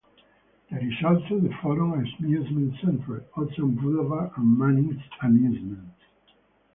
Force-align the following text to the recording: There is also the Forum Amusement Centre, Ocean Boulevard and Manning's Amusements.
There 0.71 0.83
is 0.83 0.95
also 1.07 1.39
the 1.39 1.53
Forum 1.61 1.93
Amusement 1.93 2.73
Centre, 2.83 3.23
Ocean 3.37 3.75
Boulevard 3.75 4.31
and 4.35 4.57
Manning's 4.57 4.99
Amusements. 5.21 5.93